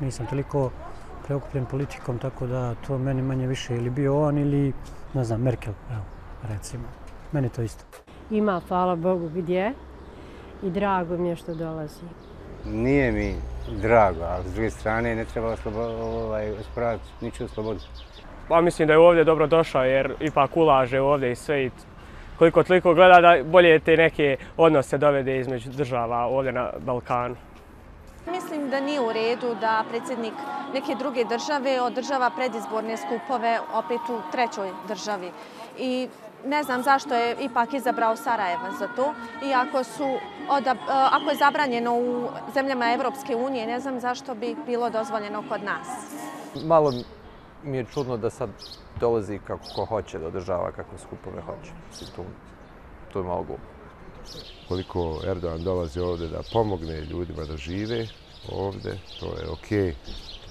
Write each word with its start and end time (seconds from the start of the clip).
nisam 0.00 0.26
toliko 0.26 0.70
preokupljen 1.26 1.66
politikom, 1.66 2.18
tako 2.18 2.46
da 2.46 2.74
to 2.86 2.98
meni 2.98 3.22
manje 3.22 3.46
više 3.46 3.76
ili 3.76 3.90
bio 3.90 4.22
on 4.22 4.38
ili, 4.38 4.72
ne 5.14 5.24
znam, 5.24 5.40
Merkel, 5.40 5.72
evo, 5.90 6.04
recimo. 6.48 6.84
Meni 7.32 7.48
to 7.48 7.62
isto. 7.62 7.84
Ima, 8.30 8.60
hvala 8.68 8.96
Bogu, 8.96 9.28
gdje 9.28 9.72
i 10.62 10.70
drago 10.70 11.16
mi 11.16 11.28
je 11.28 11.36
što 11.36 11.54
dolazi. 11.54 12.04
Nije 12.64 13.12
mi 13.12 13.34
drago, 13.82 14.24
ali 14.24 14.48
s 14.48 14.52
druge 14.52 14.70
strane 14.70 15.14
ne 15.14 15.24
treba 15.24 15.56
ovaj, 16.02 16.50
osporavati 16.50 17.04
niču 17.20 17.48
slobodu. 17.48 17.80
Pa 18.48 18.60
mislim 18.60 18.88
da 18.88 18.94
je 18.94 18.98
ovdje 18.98 19.24
dobro 19.24 19.46
došao 19.46 19.84
jer 19.84 20.14
ipak 20.20 20.56
ulaže 20.56 21.00
ovdje 21.00 21.32
i 21.32 21.36
sve 21.36 21.66
i 21.66 21.70
koliko 22.38 22.62
toliko 22.62 22.94
gleda 22.94 23.20
da 23.20 23.44
bolje 23.44 23.78
te 23.78 23.96
neke 23.96 24.36
odnose 24.56 24.98
dovede 24.98 25.38
između 25.38 25.70
država 25.70 26.26
ovdje 26.26 26.52
na 26.52 26.70
Balkanu. 26.78 27.36
Mislim 28.26 28.70
da 28.70 28.80
nije 28.80 29.00
u 29.00 29.12
redu 29.12 29.54
da 29.60 29.84
predsjednik 29.88 30.34
neke 30.74 30.94
druge 30.94 31.24
države 31.24 31.80
održava 31.80 32.30
predizborne 32.30 32.96
skupove 32.96 33.60
opet 33.74 34.00
u 34.08 34.20
trećoj 34.32 34.70
državi. 34.88 35.30
I 35.78 36.08
ne 36.44 36.62
znam 36.62 36.82
zašto 36.82 37.14
je 37.14 37.36
ipak 37.40 37.74
izabrao 37.74 38.16
Sarajeva 38.16 38.70
za 38.78 38.88
to. 38.96 39.14
Iako 39.44 39.84
su, 39.84 40.04
e, 40.04 40.74
ako 40.88 41.30
je 41.30 41.36
zabranjeno 41.36 41.94
u 41.94 42.28
zemljama 42.54 42.92
Evropske 42.92 43.36
unije, 43.36 43.66
ne 43.66 43.80
znam 43.80 44.00
zašto 44.00 44.34
bi 44.34 44.56
bilo 44.66 44.90
dozvoljeno 44.90 45.44
kod 45.48 45.62
nas. 45.62 45.88
Malo 46.64 46.92
mi 47.64 47.76
je 47.76 47.84
čudno 47.84 48.16
da 48.16 48.30
sad 48.30 48.50
dolazi 49.00 49.38
kako 49.46 49.64
ko 49.74 49.84
hoće 49.84 50.18
da 50.18 50.26
održava 50.26 50.72
kakve 50.72 50.98
skupove 50.98 51.42
hoće. 51.42 51.72
Tu, 52.16 52.22
to 53.12 53.18
je 53.18 53.24
malo 53.24 53.42
glupo. 53.42 53.79
Koliko 54.68 55.20
Erdogan 55.26 55.64
dolazi 55.64 56.00
ovde 56.00 56.28
da 56.28 56.42
pomogne 56.52 57.00
ljudima 57.00 57.44
da 57.44 57.56
žive 57.56 58.06
ovde, 58.48 58.98
to 59.20 59.26
je 59.26 59.48
okej. 59.50 59.78
Okay. 59.78 59.94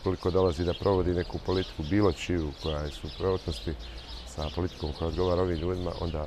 Koliko 0.03 0.31
dolazi 0.31 0.65
da 0.65 0.73
provodi 0.73 1.13
neku 1.13 1.39
politiku 1.45 1.83
bilo 1.89 2.11
čiju 2.11 2.51
koja 2.63 2.79
je 2.79 2.91
suprotnosti 2.91 3.73
sa 4.27 4.49
politikom 4.55 4.89
koja 4.99 5.07
odgovara 5.07 5.41
ovim 5.41 5.57
ljudima, 5.57 5.91
onda 6.01 6.25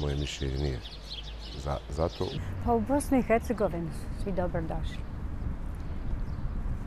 moje 0.00 0.16
mišljenje 0.16 0.58
nije 0.58 0.80
za, 1.64 1.76
za 1.88 2.08
to. 2.08 2.26
Pa 2.64 2.72
u 2.72 2.80
Bosni 2.80 3.18
i 3.18 3.22
Hercegovini 3.22 3.90
su 3.92 4.22
svi 4.22 4.32
dobro 4.32 4.60
došli. 4.60 5.02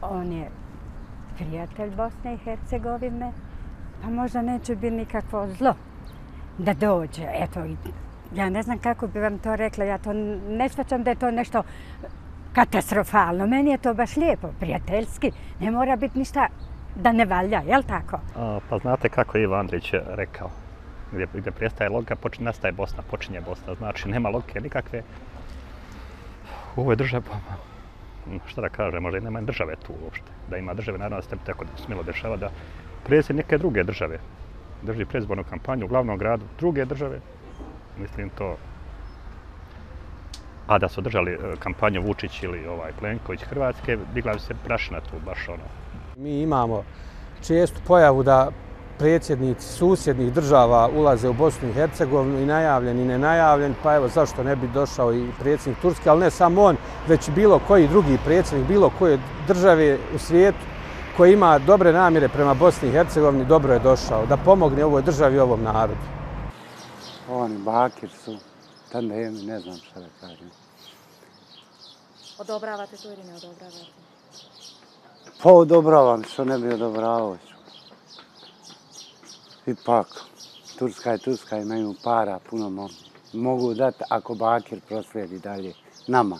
On 0.01 0.31
je 0.31 0.51
prijatelj 1.37 1.95
Bosne 1.95 2.33
i 2.33 2.37
Hercegovine, 2.37 3.33
pa 4.01 4.09
možda 4.09 4.41
neće 4.41 4.75
biti 4.75 4.95
nikakvo 4.95 5.47
zlo 5.57 5.73
da 6.57 6.73
dođe. 6.73 7.27
Eto, 7.33 7.59
ja 8.35 8.49
ne 8.49 8.63
znam 8.63 8.79
kako 8.79 9.07
bi 9.07 9.19
vam 9.19 9.39
to 9.39 9.55
rekla, 9.55 9.85
ja 9.85 9.97
to 9.97 10.13
ne 10.49 10.69
svačam 10.69 11.03
da 11.03 11.09
je 11.09 11.15
to 11.15 11.31
nešto 11.31 11.63
katastrofalno. 12.53 13.47
Meni 13.47 13.71
je 13.71 13.77
to 13.77 13.93
baš 13.93 14.15
lijepo, 14.15 14.47
prijateljski. 14.59 15.31
Ne 15.59 15.71
mora 15.71 15.95
biti 15.95 16.19
ništa 16.19 16.47
da 16.95 17.11
ne 17.11 17.25
valja, 17.25 17.61
je 17.67 17.77
li 17.77 17.83
tako? 17.83 18.19
A, 18.35 18.59
pa 18.69 18.77
znate 18.77 19.09
kako 19.09 19.37
je 19.37 19.43
Ivo 19.43 19.55
Andrić 19.55 19.93
rekao? 20.07 20.49
Gdje, 21.11 21.27
gdje 21.33 21.51
prestaje 21.51 21.89
logika, 21.89 22.15
počinje, 22.15 22.45
nastaje 22.45 22.71
Bosna, 22.71 23.03
počinje 23.11 23.41
Bosna. 23.41 23.75
Znači, 23.75 24.09
nema 24.09 24.29
logike 24.29 24.61
nikakve. 24.61 25.03
U 26.75 26.81
ovoj 26.81 26.95
državi, 26.95 27.23
šta 28.45 28.61
da 28.61 28.69
kaže, 28.69 28.99
možda 28.99 29.17
i 29.17 29.21
nema 29.21 29.41
države 29.41 29.75
tu 29.75 29.93
uopšte. 30.03 30.31
Da 30.49 30.57
ima 30.57 30.73
države, 30.73 30.97
naravno 30.97 31.17
da 31.17 31.21
se 31.21 31.35
tako 31.45 31.65
smilo 31.85 32.03
dešava 32.03 32.37
da 32.37 32.49
predsjed 33.05 33.35
neke 33.35 33.57
druge 33.57 33.83
države 33.83 34.19
drži 34.81 35.05
predizbornu 35.05 35.43
kampanju 35.49 35.85
u 35.85 35.87
glavnom 35.87 36.17
gradu 36.17 36.45
druge 36.59 36.85
države. 36.85 37.19
Mislim 37.97 38.29
to 38.29 38.55
a 40.67 40.77
da 40.79 40.89
su 40.89 41.01
držali 41.01 41.31
e, 41.31 41.37
kampanju 41.59 42.01
Vučić 42.01 42.43
ili 42.43 42.67
ovaj 42.67 42.91
Plenković 42.99 43.43
Hrvatske, 43.43 43.97
digla 44.13 44.33
bi 44.33 44.39
se 44.39 44.53
prašina 44.65 44.99
tu, 44.99 45.15
baš 45.25 45.49
ono. 45.49 45.63
Mi 46.17 46.41
imamo 46.41 46.83
čestu 47.41 47.81
pojavu 47.87 48.23
da 48.23 48.51
predsjednici 48.99 49.67
susjednih 49.67 50.33
država 50.33 50.89
ulaze 50.95 51.29
u 51.29 51.33
Bosnu 51.33 51.69
i 51.69 51.73
Hercegovinu 51.73 52.39
i 52.39 52.45
najavljen 52.45 52.99
i 52.99 53.05
nenajavljen, 53.05 53.75
pa 53.83 53.95
evo 53.95 54.07
zašto 54.07 54.43
ne 54.43 54.55
bi 54.55 54.67
došao 54.67 55.13
i 55.13 55.27
predsjednik 55.39 55.81
Turske, 55.81 56.09
ali 56.09 56.19
ne 56.19 56.31
samo 56.31 56.63
on, 56.63 56.77
već 57.07 57.29
bilo 57.29 57.59
koji 57.67 57.87
drugi 57.87 58.17
predsjednik, 58.25 58.67
bilo 58.67 58.91
koje 58.99 59.19
države 59.47 59.97
u 60.15 60.17
svijetu 60.17 60.65
koji 61.17 61.33
ima 61.33 61.59
dobre 61.59 61.93
namjere 61.93 62.27
prema 62.27 62.53
Bosni 62.53 62.89
i 62.89 62.91
Hercegovini, 62.91 63.45
dobro 63.45 63.73
je 63.73 63.79
došao 63.79 64.25
da 64.25 64.37
pomogne 64.37 64.85
ovoj 64.85 65.01
državi 65.01 65.35
i 65.35 65.39
ovom 65.39 65.63
narodu. 65.63 66.22
Oni 67.29 67.57
bakir 67.57 68.09
su, 68.25 68.37
tandemi, 68.91 69.43
ne 69.43 69.59
znam 69.59 69.77
šta 69.77 69.99
da 69.99 70.07
kažem. 70.21 70.51
Odobravate 72.37 72.97
to 72.97 73.11
ili 73.11 73.23
ne 73.23 73.35
odobravate? 73.35 73.85
Pa 75.43 75.51
odobravam, 75.51 76.23
što 76.23 76.45
ne 76.45 76.57
bi 76.57 76.73
odobravao 76.73 77.37
ipak, 79.65 80.07
Turska 80.79 81.11
je 81.11 81.17
Turska, 81.17 81.57
imaju 81.57 81.95
para, 82.03 82.39
puno 82.49 82.69
mo 82.69 82.89
mogu 83.33 83.73
dati 83.73 84.03
ako 84.09 84.35
Bakir 84.35 84.81
proslijedi 84.87 85.39
dalje 85.39 85.73
nama. 86.07 86.39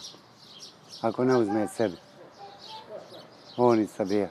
Ako 1.00 1.24
ne 1.24 1.36
uzme 1.36 1.68
sebi. 1.68 1.96
Oni 3.56 3.86
sabija. 3.86 4.28